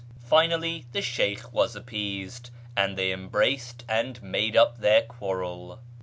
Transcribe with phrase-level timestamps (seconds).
[0.25, 5.79] Finally the Sheykh was appeased, and they embraced and made up their quarrel.